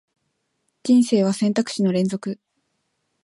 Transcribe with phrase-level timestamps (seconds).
[0.81, 2.39] 人生は選択肢の連続